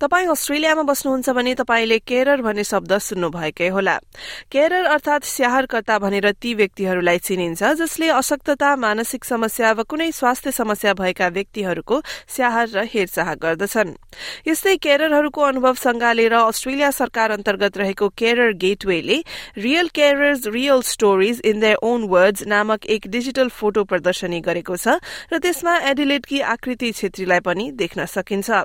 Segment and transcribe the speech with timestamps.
[0.00, 3.96] तपाईँ अस्ट्रेलियामा बस्नुहुन्छ भने तपाईँले केरर भन्ने शब्द सुन्नुभएकै होला।
[4.46, 10.94] केरर अर्थात स्याहारकर्ता भनेर ती व्यक्तिहरूलाई चिनिन्छ जसले अशक्तता मानसिक समस्या वा कुनै स्वास्थ्य समस्या
[10.94, 12.00] भएका व्यक्तिहरूको
[12.30, 13.90] स्याहार र हेरचाह गर्दछन्।
[14.46, 19.18] यस्तै केररहरूको अनुभव संगालेर अस्ट्रेलिया सरकार अन्तर्गत रहेको carer गेटवेले
[19.58, 25.02] real carers real stories in their own words नामक एक डिजिटल फोटो प्रदर्शनी गरेको छ
[25.34, 28.62] र त्यसमा एडिलेटकी आकृति छेत्रीलाई पनि देख्न सकिन्छ।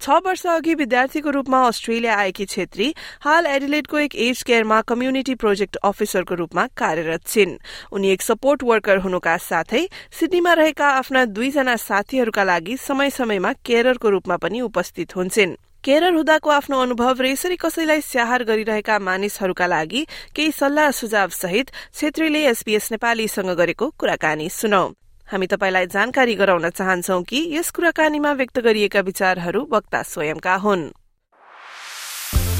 [0.00, 5.76] छ वर्ष अघि विद्यार्थीको रूपमा अस्ट्रेलिया आएकी छेत्री हाल एडिलेटको एक एज केयरमा कम्युनिटी प्रोजेक्ट
[5.84, 7.56] अफिसरको रूपमा कार्यरत छिन्।
[7.92, 9.86] उनी एक सपोर्ट वर्कर हुनुका साथै
[10.18, 16.50] सिडनीमा रहेका आफ्ना दुईजना साथीहरूका लागि समय समयमा केयररको रूपमा पनि उपस्थित हुन्छन्। केरर हुँदाको
[16.50, 22.90] आफ्नो अनुभव र यसरी कसैलाई स्याहार गरिरहेका मानिसहरूका लागि केही सल्लाह सुझाव सहित छेत्रीले एसपीएस
[22.92, 24.86] नेपालीसँग गरेको कुराकानी सुनौ।
[25.28, 30.84] हामी तपाईँलाई जानकारी गराउन चाहन्छौ कि यस कुराकानीमा व्यक्त गरिएका विचारहरू वक्ता स्वयंका हुन्।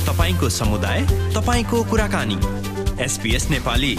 [0.05, 1.00] तपाईँको समुदाय
[1.33, 2.36] तपाईँको कुराकानी।
[3.05, 3.94] एसपीएस नेपाली।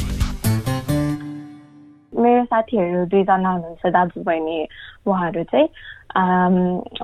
[2.14, 4.58] मेरो साथीहरू दुईजना हुनुहुन्छ दाजु बहिनी
[5.10, 5.68] उहाँहरू चाहिँ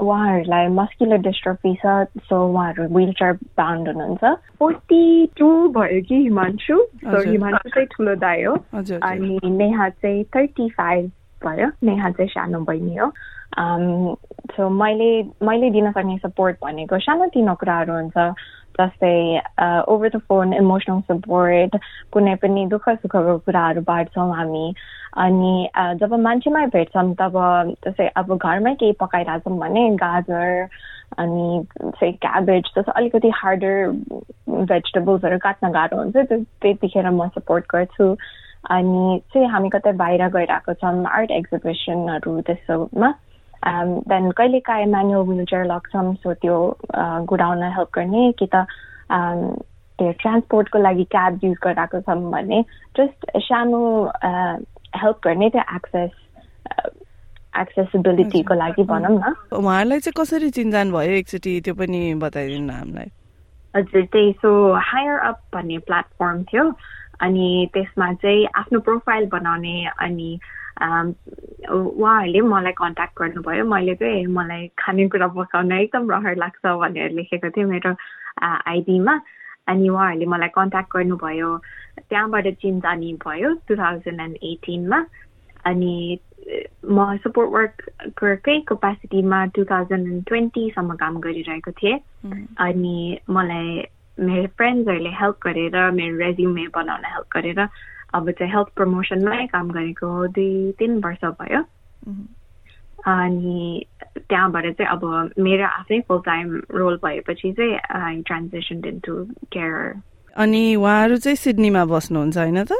[0.05, 1.97] उहाँहरूलाई मस्कुलर डिस्ट्रफी छ
[2.29, 6.77] सो उहाँहरू विल चेयर बान्ड हुनुहुन्छ। फोर्टी टू भयो कि हिमांशु
[7.09, 8.55] सो हिमांशु चाहिँ ठुलो दाई हो।
[9.01, 11.11] अनि नेहा चाहिँ थर्टी फाइभ
[11.47, 13.07] भयो नेहा चाहिँ सानो बहिनी हो।
[14.55, 15.09] सो मैले
[15.45, 18.17] मैले दिन सक्ने सपोर्ट भनेको सानोतिनो कुराहरू हुन्छ
[18.79, 19.15] जस्तै
[19.87, 21.77] over the phone emotional support
[22.13, 24.65] कुनै पनि दुःख सुखको कुराहरू बाँड्छौँ हामी।
[25.15, 25.53] अनि
[25.99, 27.39] जब मान्छेमा भेट्छौँ तब
[27.85, 30.67] जस्तै अब घरमै केही पकाइरहेछौँ भने गाजर
[31.17, 33.75] अनि चाहिँ क्याबेज जस्तो अलिकति हार्डर
[34.49, 36.15] भेजिटेबल्सहरू काट्न गाह्रो हुन्छ
[36.61, 38.15] त्यतिखेर म सपोर्ट गर्छु।
[38.69, 43.09] अनि चाहिँ हामी कतै बाहिर गइरहेको छौँ आर्ट एक्जिबिसनहरू त्यस्तोमा
[44.09, 46.57] देन कहिले काहीँ म्यानुअल विलचेयर लग्छौँ सो त्यो
[47.29, 48.65] गुडाउन हेल्प गर्ने कि त
[49.99, 52.61] त्यो ट्रान्सपोर्टको लागि क्याब युज गरिरहेको छौँ भने
[52.97, 53.81] जस्ट सानो
[55.01, 56.11] हेल्प गर्ने त्यो एक्सेस
[57.55, 63.09] एक्सेसिबिलिटीको लागि भनौँ न। उहाँहरूलाई चाहिँ कसरी चिन्जान भयो एकचोटि त्यो पनि बताइदिनु हामीलाई।
[63.75, 66.63] हजुर त्यही सो हायर अप भन्ने प्लेटफर्म थियो।
[67.21, 70.29] अनि त्यसमा चाहिँ आफ्नो प्रोफाइल बनाउने अनि
[70.75, 77.65] उहाँहरूले मलाई कन्ट्याक्ट गर्नुभयो। मैले चाहिँ मलाई खानेकुरा पकाउन एकदम रहर लाग्छ भनेर लेखेको थिएँ
[77.65, 77.95] मेरो
[78.43, 79.19] आइडीमा।
[79.67, 81.49] अनि उहाँहरूले मलाई कन्ट्याक्ट गर्नुभयो।
[82.09, 84.99] त्यहाँबाट चिन्जानी भयो टु थाउजन्ड एन्ड एटिनमा
[85.65, 86.19] अनि
[86.85, 87.49] म सपोर्ट
[88.21, 91.97] वर्ककै क्यापेसिटीमा टु थाउजन्ड एन्ड ट्वेन्टीसम्म काम गरिरहेको थिएँ।
[92.59, 92.97] अनि
[93.29, 93.69] मलाई
[94.19, 97.59] मेरो फ्रेन्ड्सहरूले हेल्प गरेर मेरो रेज्युमे बनाउन हेल्प गरेर
[98.13, 101.61] अब चाहिँ हेल्थ प्रमोसनमै काम गरेको दुई तिन वर्ष भयो।
[103.05, 103.85] अनि
[104.17, 109.13] त्यहाँबाट चाहिँ अब मेरो आफ्नै फुल टाइम रोल भएपछि चाहिँ आई ट्रान्जेक्सन इन्टु
[109.53, 110.01] केयर
[110.35, 112.71] अनि उहाँहरू चाहिँ सिडनीमा बस्नुहुन्छ होइन त?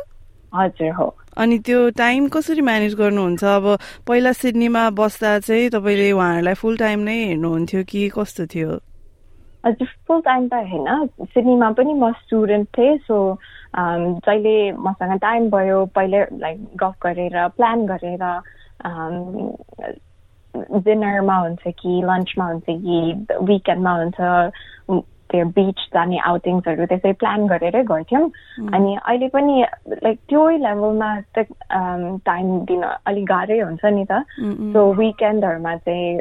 [0.56, 1.07] हजुर हो।
[1.38, 3.44] अनि त्यो टाइम कसरी म्यानेज गर्नुहुन्छ?
[3.44, 3.66] अब
[4.07, 8.79] पहिला सिडनीमा बस्दा चाहिँ तपाईँले उहाँहरूलाई फुल टाइम नै हेर्नुहुन्थ्यो कि कस्तो थियो?
[9.65, 13.17] हजुर फुल टाइम त होइन सिडनीमा पनि म स्टुडेन्ट थिएँ सो
[13.75, 18.25] जहिले मसँग टाइम भयो पहिले लाइक गफ गरेर प्लान गरेर
[20.79, 22.99] डिनरमा हुन्छ कि लन्चमा हुन्छ कि
[23.45, 28.25] विकेन्डमा हुन्छ त्यो बिच जाने आउटिङ्सहरू त्यसै प्लान गरेरै गर्थ्यौँ।
[28.73, 29.55] अनि अहिले पनि
[30.03, 31.45] लाइक त्यो लेभलमा त
[32.29, 34.21] टाइम दिन अलिक गाह्रै हुन्छ नि त।
[34.73, 36.19] सो विकेन्डहरूमा चाहिँ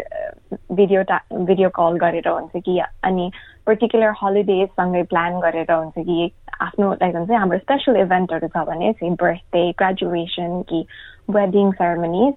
[0.72, 3.31] भिडियो टा भिडियो कल गरेर हुन्छ कि अनि
[3.66, 9.15] पर्टिकुलर हलिडेजसँगै प्लान गरेर हुन्छ कि आफ्नो लाइक हुन्छ हाम्रो स्पेसल इभेन्टहरू छ भने चाहिँ
[9.21, 10.86] बर्थडे ग्रेजुएसन कि
[11.31, 12.34] वेडिङ सेरेमनिज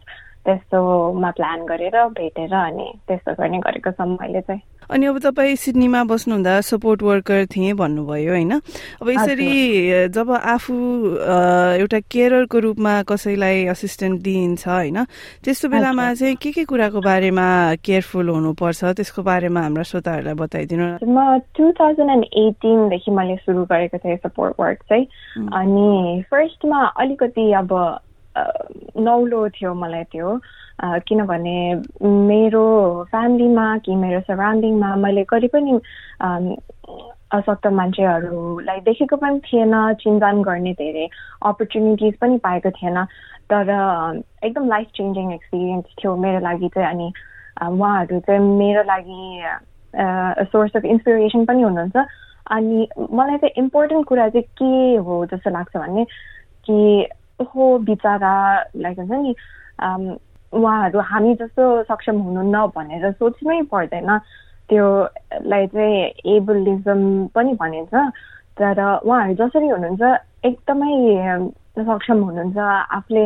[0.47, 6.03] त्यस्तोमा प्लान गरेर भेटेर अनि त्यस्तो गर्ने गरेको छौँ मैले चाहिँ। अनि अब तपाईँ सिडनीमा
[6.08, 8.52] बस्नुहुँदा सपोर्ट वर्कर थिएँ भन्नुभयो होइन?
[9.03, 9.52] अब यसरी
[10.16, 10.75] जब आफू
[11.84, 15.03] एउटा केयररको रूपमा कसैलाई असिस्टेन्ट दिइन्छ होइन?
[15.44, 17.47] त्यस्तो बेलामा चाहिँ के के कुराको बारेमा
[17.84, 18.84] केयरफुल हुनुपर्छ?
[18.96, 24.55] त्यसको बारेमा हाम्रा श्रोताहरूलाई बताइदिनु म टु थाउजन्ड एन्ड एटिनदेखि मैले सुरु गरेको थिएँ सपोर्ट
[24.55, 25.05] वर्क चाहिँ।
[25.52, 27.76] अनि फर्स्टमा अलिकति अब
[29.03, 30.39] नौलो थियो मलाई त्यो
[31.07, 31.57] किनभने
[32.03, 32.66] मेरो
[33.11, 35.79] फ्यामिलीमा कि मेरो सराउन्डिङमा मैले कहिले पनि
[37.37, 41.07] अशक्त मान्छेहरूलाई देखेको पनि थिएन चिन्जान गर्ने धेरै
[41.45, 43.03] अपर्च्युनिटिज पनि पाएको थिएन।
[43.51, 43.72] तर
[44.43, 47.11] एकदम लाइफ चेन्जिङ एक्सपिरियन्स थियो मेरो लागि चाहिँ अनि
[47.73, 49.22] उहाँहरू चाहिँ मेरो लागि
[50.51, 52.07] सोर्स अफ इन्सपिरेसन पनि हुनुहुन्छ।
[52.51, 56.03] अनि मलाई चाहिँ इम्पोर्टेन्ट कुरा चाहिँ के हो जस्तो लाग्छ भने
[56.67, 56.78] कि
[57.39, 58.35] हो बिचरा
[58.75, 59.34] लाइक हुन्छ नि
[60.53, 64.09] उहाँहरू हामी जस्तो सक्षम हुनुहुन्न भनेर सोच्नै पर्दैन।
[64.69, 65.97] त्योलाई चाहिँ
[66.35, 67.01] एबलिजम
[67.35, 67.93] पनि भनिन्छ।
[68.57, 70.03] तर उहाँहरू जसरी हुनुहुन्छ
[70.45, 70.93] एकदमै
[71.78, 72.57] सक्षम हुनुहुन्छ
[72.97, 73.23] आफूले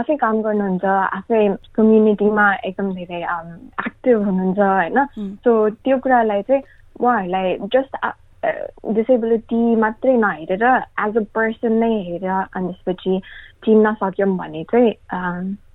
[0.00, 0.84] आफै काम गर्नुहुन्छ
[1.18, 1.42] आफै
[1.76, 3.20] कम्युनिटीमा एकदम धेरै
[3.86, 4.98] एक्टिभ हुनुहुन्छ होइन।
[5.44, 5.50] सो
[5.82, 6.62] त्यो कुरालाई चाहिँ
[7.00, 7.92] उहाँहरूलाई जस्ट
[8.44, 13.20] डिसेबिलिटी मात्रै नहेरेर एज अ पर्सन नै हेरेर अनि त्यसपछि
[13.64, 14.92] चिन्न सक्यौँ भने चाहिँ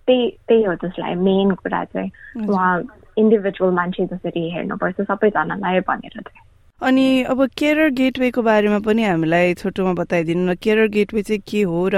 [0.07, 2.09] त्यही त्यही हो जसलाई मेन कुरा चाहिँ।
[2.47, 2.73] उहाँ
[3.17, 6.43] इन्डिभिजुअल मान्छे जसरी हेर्नुपर्छ सबैजनालाई भनेर चाहिँ।
[6.81, 11.87] अनि अब केयर गेटवेको बारेमा पनि हामीलाई छोटोमा बताइदिनु न केयर गेटवे चाहिँ के हो
[11.93, 11.97] र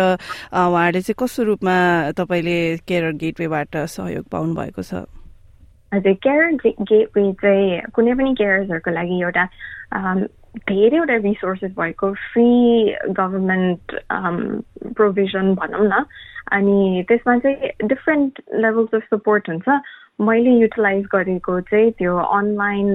[0.53, 1.75] उहाँहरूले चाहिँ कस्तो रूपमा
[2.17, 5.07] तपाईँले केयर गेटवेबाट सहयोग पाउनु भएको छ?
[5.93, 9.43] हजुर केयर गेटवे चाहिँ कुनै पनि केयर्सहरूको लागि एउटा
[10.69, 12.47] धेरैवटा रिसोर्सेस भएको फ्री
[13.19, 13.95] गभर्मेन्ट
[14.95, 16.03] प्रोभिजन भनौँ न।
[16.51, 19.67] अनि त्यसमा चाहिँ डिफ्रेन्ट लेभल्स अफ सपोर्ट हुन्छ।
[20.21, 22.87] मैले युटिलाइज गरेको चाहिँ त्यो अनलाइन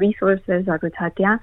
[0.00, 1.38] रिसोर्सेसहरू छ त्यहाँ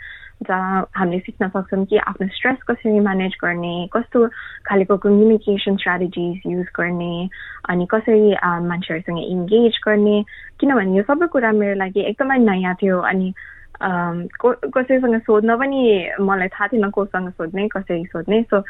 [0.47, 4.27] जहाँ हामीले सिक्न सक्छौँ कि आफ्नो स्ट्रेस कसरी म्यानेज गर्ने कस्तो
[4.65, 7.29] खालेको कम्युनिकेसन स्ट्राटेजिज युज गर्ने
[7.69, 8.31] अनि कसरी
[8.71, 10.23] मान्छेहरूसँग इङ्गेज गर्ने।
[10.59, 13.33] किनभने यो सबै कुरा मेरो लागि एकदमै नयाँ थियो। अनि
[13.81, 15.81] कसैसँग सोध्न पनि
[16.19, 18.61] मलाई थाहा थिएन कोसँग सोध्ने कसरी सोध्ने। सो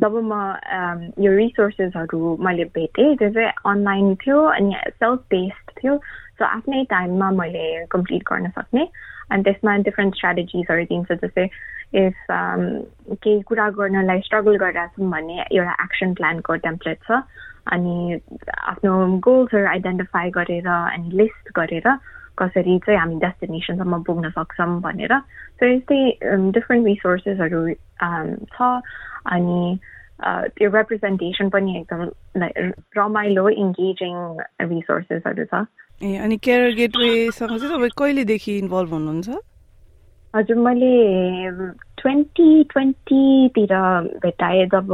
[0.00, 0.32] जब म
[1.20, 5.96] यो रिसोर्सेसहरू मैले भेटेँ त्यो चाहिँ अनलाइन थियो अनि सेल्फ बेस्ड थियो।
[6.38, 8.86] सो आफ्नै टाइममा मैले कम्प्लिट गर्न सक्ने।
[9.32, 11.44] अनि त्यसमा डिफ्रेन्ट स्ट्राटेजिजहरू दिन्छ जस्तै
[12.06, 17.20] इफ केही कुरा गर्नलाई स्ट्रगल गरिरहेको छौँ भने एउटा एक्सन प्लानको टेम्प्लेट छ।
[17.72, 18.20] अनि
[18.70, 18.92] आफ्नो
[19.26, 21.86] गोल्सहरू आइडेन्टिफाई गरेर अनि लिस्ट गरेर
[22.38, 25.18] कसरी चाहिँ हामी डेस्टिनेसनसम्म पुग्न सक्छौँ भनेर
[25.58, 26.00] सो यस्तै
[26.50, 27.62] डिफ्रेन्ट रिसोर्सेसहरू
[28.48, 28.70] छ
[29.26, 29.78] अनि
[30.56, 32.02] त्यो रिप्रेजेन्टेसन पनि एकदम
[32.96, 34.18] रमाइलो इङ्गेजिङ
[34.68, 35.64] रिसोर्सेसहरू छ
[36.02, 39.38] ए अनि केयर गेटवेसँग चाहिँ तपाईँ कहिलेदेखि इन्भल्भ हुनुहुन्छ
[40.34, 40.92] हजुर मैले
[41.98, 43.74] ट्वेन्टी ट्वेन्टीतिर
[44.22, 44.92] भेटाएँ जब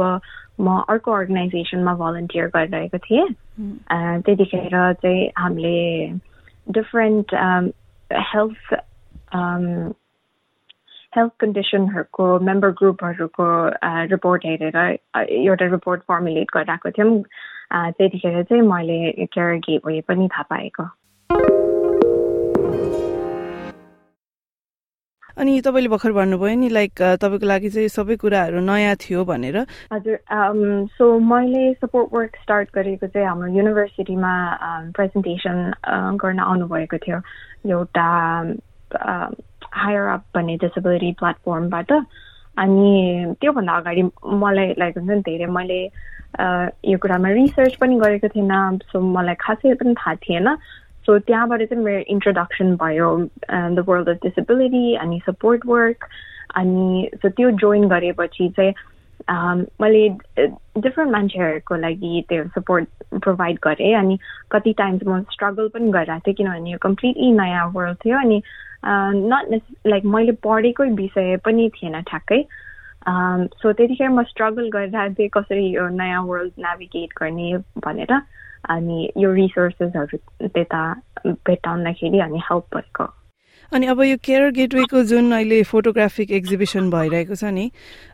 [0.61, 3.27] म अर्को अर्गनाइजेसनमा भलन्टियर गरिरहेको थिएँ
[4.21, 5.77] त्यतिखेर चाहिँ हामीले
[6.71, 7.33] डिफरेन्ट
[8.33, 8.73] हेल्थ
[11.13, 13.45] हेल्थ कन्डिसनहरूको मेम्बर ग्रुपहरूको
[14.11, 14.77] रिपोर्ट हेरेर
[15.29, 17.21] एउटा रिपोर्ट फर्मुलेट गरिरहेको थियौँ
[17.93, 20.83] त्यतिखेर चाहिँ मैले केयर गेटवे पनि थाहा पाएको
[25.39, 29.57] अनि तपाईँले भर्खर भन्नुभयो नि लाइक तपाईँको लागि चाहिँ सबै कुराहरू नयाँ थियो भनेर।
[29.87, 30.17] हजुर
[30.99, 34.33] सो मैले सपोर्ट वर्क स्टार्ट गरेको चाहिँ हाम्रो युनिभर्सिटीमा
[34.99, 35.57] प्रेजेन्टेसन
[36.19, 37.17] गर्न आउनुभएको थियो।
[37.71, 38.07] एउटा
[39.79, 41.91] हायर अप भन्ने डिसेबिलिटी प्लेटफर्मबाट
[42.59, 42.91] अनि
[43.39, 44.03] त्योभन्दा अगाडि
[44.43, 45.79] मलाई लाइक हुन्छ नि धेरै मैले
[46.91, 48.53] यो कुरामा रिसर्च पनि गरेको थिएन
[48.91, 50.47] सो मलाई खासै पनि थाहा थिएन।
[51.05, 53.09] सो त्यहाँबाट चाहिँ मेरो इन्ट्रोडक्सन भयो
[53.51, 56.07] द वर्ल्ड अफ डिसेबिलिटी अनि सपोर्ट वर्क
[56.55, 58.73] अनि सो त्यो जोइन गरेपछि चाहिँ
[59.81, 60.07] मैले
[60.79, 62.87] डिफ्रेन्ट मान्छेहरूको लागि त्यो सपोर्ट
[63.21, 64.17] प्रोभाइड गरेँ अनि
[64.51, 68.41] कति टाइम्स म स्ट्रगल पनि गरिरहेको थिएँ किनभने यो कम्प्लिटली नयाँ वर्ल्ड थियो अनि
[68.85, 72.41] नट लाइक मैले पढेकै विषय पनि थिएन ठ्याक्कै
[73.61, 78.13] सो त्यतिखेर म स्ट्रगल गरिरहेको थिएँ कसरी यो नयाँ वर्ल्ड नेभिगेट गर्ने भनेर
[78.69, 80.81] अनि यो रिसोर्सेसहरू त्यता
[81.25, 83.05] भेटाउँदाखेरि अनि हेल्प भएको।
[83.73, 87.69] अनि अब यो केयर गेटवेको जुन अहिले फोटोग्राफिक एक्जिबिसन भइरहेको छ नि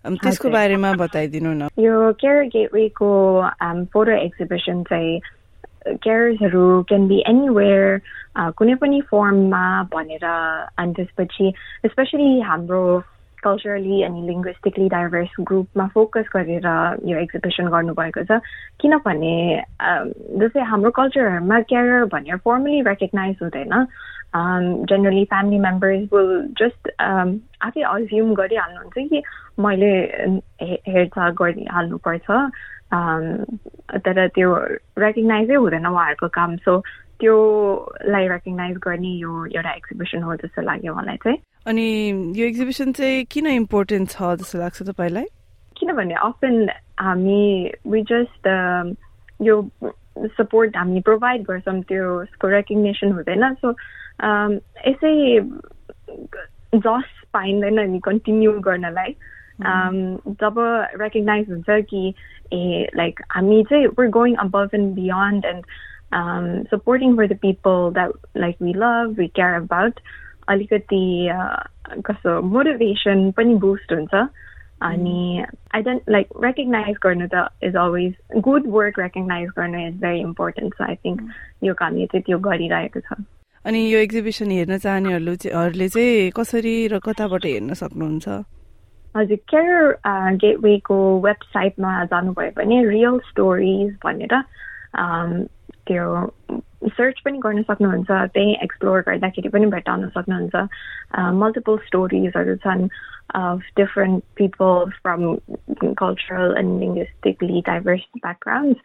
[0.05, 3.09] त्यसको बारेमा बताइदिनु न। यो केयर गेटवेको
[3.93, 5.19] फोटो एक्जिबिसन चाहिँ
[5.87, 8.01] केयर्सहरू क्यान बी एनिवेयर
[8.57, 11.53] कुनै पनि फर्ममा भनेर अनि त्यसपछि
[11.87, 12.81] स्पेसली हाम्रो
[13.45, 16.67] कल्चरली अनि लिङ्ग्विस्टिकली डाइभर्स ग्रुपमा फोकस गरेर
[17.09, 18.41] यो एक्जिबिसन गर्नुभएको छ।
[18.81, 19.33] किनभने
[20.41, 23.73] जस्तै हाम्रो कल्चरहरूमा क्यारियर भनेर फर्मली रेकग्नाइज हुँदैन।
[24.89, 29.23] Generally family members will just आफै अज्युम गरिहाल्नुहुन्छ कि
[29.63, 29.91] मैले
[30.91, 32.27] हेरचाह गरिहाल्नुपर्छ।
[34.05, 34.49] तर त्यो
[34.99, 36.79] रेकग्नाइजै हुँदैन उहाँहरूको काम। सो
[37.19, 41.87] त्योलाई रेकग्नाइज गर्ने यो एउटा एक्जिबिसन हो जस्तो लाग्यो मलाई चाहिँ। अनि
[42.37, 45.25] यो एक्जिबिसन चाहिँ किन इम्पोर्टेन्ट छ जस्तो लाग्छ तपाईँलाई?
[45.77, 46.69] किनभने अफन
[46.99, 48.47] हामी वी जस्ट
[49.41, 49.55] यो
[50.37, 53.53] सपोर्ट हामी प्रोभाइड गर्छौँ त्यसको रेकग्नेसन हुँदैन.
[53.53, 53.71] सो
[54.89, 55.13] यसै
[56.85, 59.15] जस पाइँदैन नि कन्टिन्यू गर्नलाई।
[60.41, 60.55] जब
[61.01, 62.13] रेकग्नाइज हुन्छ कि
[62.53, 65.65] ए लाइक हामी चाहिँ we're going above and beyond and
[66.15, 69.99] um, supporting for the people that like we love, we care about.
[70.49, 71.03] अलिकति
[72.05, 74.13] कस्तो मोटिभेसन पनि बुस्ट हुन्छ.
[74.83, 75.43] अनि
[75.75, 80.73] आई डोन्ट लाइक रेकग्नाइज गर्नु त is always good work recognize गर्नु is very important
[80.75, 81.21] so I think
[81.63, 83.21] यो कामले चाहिँ त्यो गरिरहेको छ।
[83.65, 88.27] अनि यो एक्जिबिसन हेर्न चाहनेहरूले चाहिँ कसरी र कताबाट हेर्न सक्नुहुन्छ?
[89.15, 89.79] हजुर केयर
[90.43, 94.33] गेटवेको वेबसाइटमा जानुभयो भने रियल स्टोरिज भनेर
[95.87, 96.05] त्यो
[96.89, 100.55] सर्च पनि गर्न सक्नुहुन्छ त्यही एक्सप्लोर गर्दाखेरि पनि भेटाउन सक्नुहुन्छ
[101.43, 102.87] मल्टिपल स्टोरिजहरू छन्
[103.33, 105.41] of different people from
[105.97, 108.79] cultural and linguistically diverse backgrounds.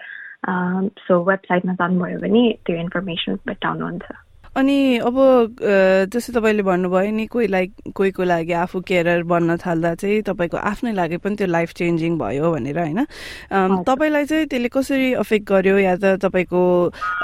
[0.48, 4.02] Um, so वेबसाइटमा जानुभयो भने त्यो इन्फर्मेसन भेटाउनुहुन्छ
[4.56, 5.16] अनि अब
[6.10, 10.92] जस्तै तपाईँले भन्नुभयो नि कोही लाइक कोहीको लागि आफू केयरर बन्न थाल्दा चाहिँ तपाईँको आफ्नै
[10.92, 13.00] लागि पनि त्यो लाइफ चेन्जिङ भयो भनेर होइन?
[13.86, 15.76] तपाईँलाई चाहिँ त्यसले कसरी अफेक्ट गर्यो?
[15.78, 16.62] या त तपाईँको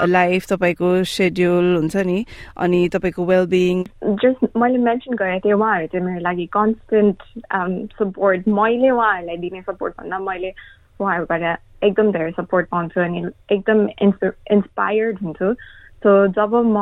[0.07, 2.25] लाइफ तपाईँको सेड्युल हुन्छ नि?
[2.63, 3.83] अनि तपाईँको वेलबिङ
[4.23, 7.17] जस्ट मैले मेन्सन गरेको थिएँ उहाँहरू चाहिँ मेरो लागि कन्सटेन्ट
[7.99, 10.53] सपोर्ट। मैले उहाँहरूलाई दिने सपोर्ट भन्दा मैले
[10.99, 11.43] उहाँहरूबाट
[11.83, 13.19] एकदम धेरै सपोर्ट पाउँछु अनि
[13.51, 15.53] एकदम इन्स इन्सपायर्ड हुन्छु।
[16.03, 16.81] सो जब म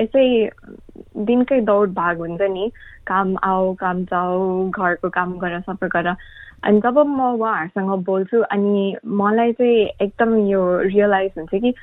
[0.00, 0.26] यसै
[1.26, 2.70] दिनकै दौड भाग हुन्छ नि
[3.06, 8.84] काम आऊ काम जाऊ घरको काम गर सबै गर अनि जब म उहाँहरूसँग बोल्छु अनि
[9.14, 11.74] मलाई चाहिँ एकदम यो रियलाइज हुन्छ कि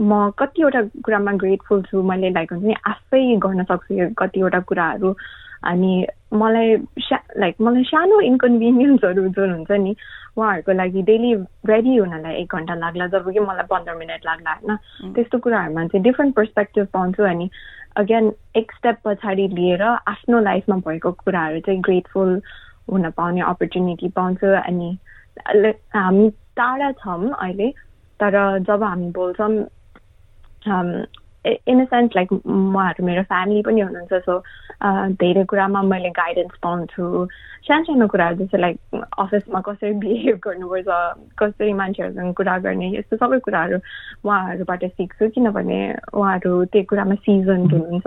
[0.00, 5.14] म कतिवटा कुरामा ग्रेटफुल छु मैले लाइक हुन्छ नि आफै गर्न सक्छु यो कतिवटा कुराहरू।
[5.62, 6.76] अनि मलाई
[7.36, 9.96] लाइक मलाई सानो इन्कन्भिनियन्सहरू जुन हुन्छ नि
[10.36, 11.34] उहाँहरूको लागि डेली
[11.66, 14.76] रेडी हुनलाई एक घन्टा लाग्ला जब कि मलाई पन्ध्र मिनट लाग्ला होइन?
[15.14, 17.50] त्यस्तो कुराहरूमा चाहिँ डिफ्रेन्ट पर्सपेक्टिभ पाउँछु अनि
[17.96, 22.42] अगेन एक स्टेप पछाडि लिएर आफ्नो लाइफमा भएको कुराहरू चाहिँ ग्रेटफुल
[22.92, 24.98] हुन पाउने अपर्च्युनिटी पाउँछु अनि
[25.94, 27.70] हामी टाढा छौँ अहिले
[28.20, 29.64] तर जब हामी बोल्छौँ
[31.44, 34.38] इन अ सेन्स लाइक उहाँहरू मेरो फ्यामिली पनि हुनुहुन्छ सो
[35.20, 37.26] धेरै कुरामा मैले गाइडेन्स पाउँछु।
[37.64, 38.76] सानो सानो कुराहरू जस्तो लाइक
[39.18, 40.88] अफिसमा कसरी बिहेभ गर्नुपर्छ
[41.40, 43.78] कसरी मान्छेहरूसँग कुरा गर्ने यस्तो सबै कुराहरू
[44.24, 45.80] उहाँहरूबाट सिक्छु किनभने
[46.12, 48.06] उहाँहरू त्यो कुरामा सिजन हुनुहुन्छ।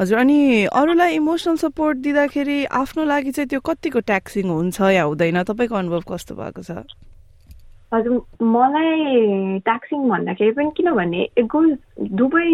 [0.00, 0.38] हजुर अनि
[0.72, 5.42] अरूलाई इमोसनल सपोर्ट दिँदाखेरि आफ्नो लागि चाहिँ त्यो कतिको ट्याक्सिङ हुन्छ या हुँदैन?
[5.44, 6.88] तपाईँको अनुभव कस्तो भएको छ?
[7.94, 11.60] हजुर मलाई ट्याक्सिङ भन्दाखेरि पनि किनभने गो
[12.20, 12.50] दुवै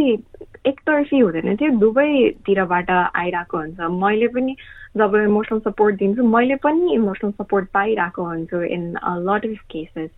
[0.70, 4.56] एकतर्फी हुँदैन थियो। दुवैतिरबाट आइरहेको हुन्छ। मैले पनि
[4.96, 8.82] जब इमोसनल सपोर्ट दिन्छु मैले पनि इमोसनल सपोर्ट पाइरहेको हुन्छु in
[9.28, 10.10] lot of cases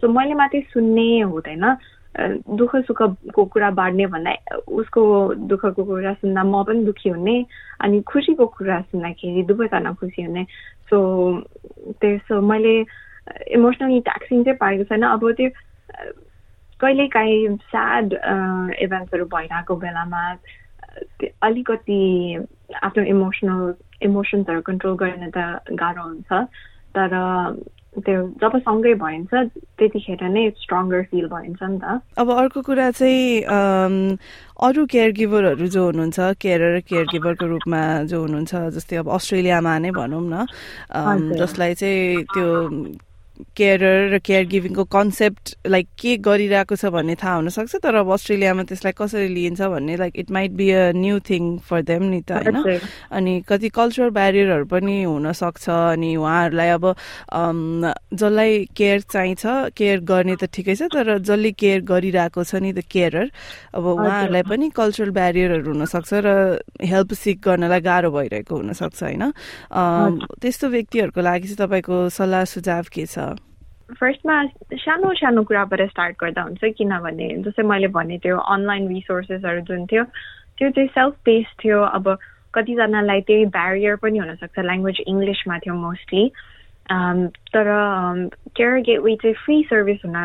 [0.00, 1.64] so मैले मात्रै सुन्ने हुँदैन।
[2.58, 4.32] दुःख सुखको कुरा बाँड्ने भन्दा
[4.66, 5.02] उसको
[5.50, 7.36] दुःखको कुरा सुन्दा म पनि दुःखी हुने
[7.86, 10.42] अनि खुसीको कुरा सुन्दाखेरि दुवैजना खुसी हुने।
[10.90, 10.98] सो
[12.02, 12.74] त्यसो मैले
[13.58, 15.50] इमोसनली ट्याक्सिङ चाहिँ पाएको छैन अब त्यो
[16.80, 18.06] कहिलेकाहीँ स्याड
[18.84, 20.22] इभेन्ट्सहरू भइरहेको बेलामा
[21.48, 22.00] अलिकति
[22.82, 23.74] आफ्नो इमोसनल
[24.08, 25.38] इमोसन्सहरू कन्ट्रोल गर्न त
[25.76, 26.30] गाह्रो हुन्छ।
[26.96, 27.12] तर
[27.90, 29.30] त्यो जब सँगै भइन्छ
[29.78, 34.16] त्यतिखेर नै स्ट्रङ्गर फिल भइन्छ नि त। अब अर्को कुरा चाहिँ
[34.66, 39.90] अरू केयर गिभरहरू जो हुनुहुन्छ केयर केयर गिभरको रूपमा जो हुनुहुन्छ जस्तै अब अस्ट्रेलियामा नै
[39.98, 40.46] भनौँ न
[41.36, 42.48] जसलाई चाहिँ त्यो
[43.56, 43.80] केयर
[44.14, 48.92] र केयर गिभिङको कन्सेप्ट लाइक के गरिरहेको छ भन्ने थाहा हुनसक्छ तर अब अस्ट्रेलियामा त्यसलाई
[48.98, 52.78] कसरी लिइन्छ भन्ने like it might be a new thing for them नि त होइन?
[53.12, 56.84] अनि कति कल्चरल ब्यारियरहरू पनि हुनसक्छ अनि उहाँहरूलाई अब
[58.14, 62.82] जसलाई केयर चाहिन्छ केयर गर्ने त ठिकै छ तर जसले केयर गरिरहेको छ नि द
[62.90, 63.30] केयरर
[63.74, 66.28] अब उहाँहरूलाई पनि कल्चरल ब्यारियरहरू हुनसक्छ र
[66.82, 69.24] हेल्प सिक गर्नलाई गाह्रो भइरहेको हुनसक्छ होइन?
[70.40, 73.29] त्यस्तो व्यक्तिहरूको लागि चाहिँ तपाईँको सल्लाह सुझाव के छ?
[73.98, 74.36] फर्स्टमा
[74.84, 80.04] सानो सानो कुराबाट स्टार्ट गर्दा हुन्छ किनभने जस्तै मैले भने त्यो अनलाइन रिसोर्सेसहरू जुन थियो
[80.58, 82.16] त्यो चाहिँ सेल्फ बेस्ड थियो। अब
[82.54, 86.24] कतिजनालाई त्यही ब्यारियर पनि हुनसक्छ ल्याङ्ग्वेज इङ्ग्लिसमा थियो मोस्टली
[87.54, 87.68] तर
[88.56, 90.16] केयर गेटवे चाहिँ फ्री सर्भिस हुन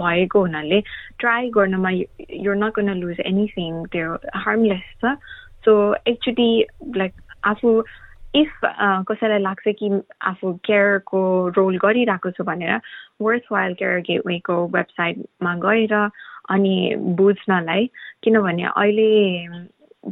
[0.00, 0.80] भएको हुनाले
[1.20, 5.14] ट्राई गर्नमा you're not gonna lose anything त्यो हार्मलेस छ।
[5.64, 5.72] सो
[6.06, 6.50] एकचोटि
[6.96, 7.12] लाइक
[7.52, 7.70] आफू
[8.36, 8.60] इफ
[9.08, 9.90] कसैलाई लाग्छ कि
[10.22, 11.20] आफू केयरको
[11.56, 12.80] रोल गरिरहेको छु भनेर
[13.22, 15.94] वर्थ वाइल केयर गेटवेको वेबसाइटमा गएर
[16.50, 16.74] अनि
[17.20, 17.90] बुझ्नलाई
[18.24, 19.08] किनभने अहिले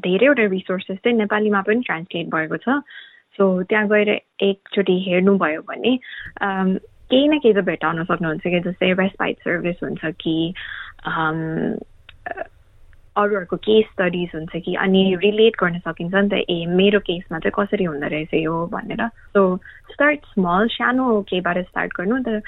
[0.06, 2.80] धेरैवटा रिसोर्सेस चाहिँ नेपालीमा पनि ट्रान्सलेट भएको छ।
[3.36, 4.08] सो त्यहाँ गएर
[4.42, 5.96] एकचोटि हेर्नुभयो भने
[7.10, 10.36] केही न केही त भेटाउन सक्नुहुन्छ कि जस्तै रेस्पाइट सर्भिस हुन्छ कि
[13.16, 17.52] अरूहरूको केस स्टडिज हुन्छ कि अनि रिलेट गर्न सकिन्छ नि त ए मेरो केसमा चाहिँ
[17.58, 18.66] कसरी हुँदो रहेछ यो?
[18.66, 19.56] भनेर। सो
[19.92, 22.42] स्टार्ट स्मल सानो केहीबाट स्टार्ट गर्नु त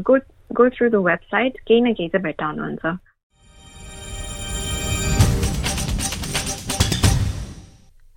[0.00, 0.18] go
[0.52, 2.96] go through the website केही न केही चाहिँ भेटाउनुहुन्छ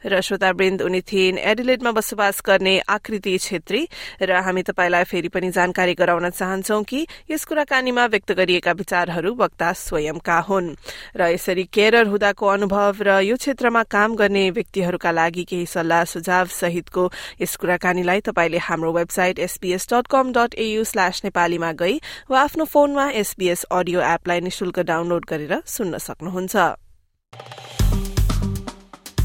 [0.05, 3.81] र श्रोतावृन्द उनी थिइन्। एडिलेडमा बसोबास गर्ने आकृति छेत्री
[4.22, 9.72] र हामी तपाईँलाई फेरि पनि जानकारी गराउन चाहन्छौ कि यस कुराकानीमा व्यक्त गरिएका विचारहरू वक्ता
[9.74, 10.75] स्वयंका हुन्।
[11.15, 16.46] र यसरी केयरर हुँदाको अनुभव र यो क्षेत्रमा काम गर्ने व्यक्तिहरूका लागि केही सल्लाह सुझाव
[16.51, 17.03] सहितको
[17.41, 22.65] यस कुराकानीलाई तपाईँले हाम्रो website SPS dot com dot AU slash नेपालीमा गई वा आफ्नो
[22.65, 27.80] फोनमा एसबीएस अडियो एपलाई निशुल्क डाउनलोड गरेर सुन्न सक्नुहुन्छ।